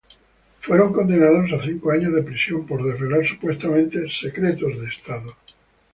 Fueron 0.61 0.93
condenados 0.93 1.51
a 1.53 1.61
cinco 1.63 1.91
años 1.91 2.11
de 2.11 2.23
prisión 2.23 2.65
por 2.65 2.83
desvelar 2.83 3.23
supuestamente 3.23 4.09
"secretos 4.09 4.79
de 4.79 4.87
Estado". 4.87 5.35